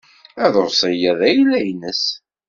[0.43, 2.03] Aḍebsi-a d ayla-nnes.